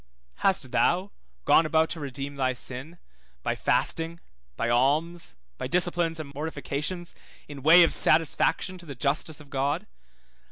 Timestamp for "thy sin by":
2.35-3.53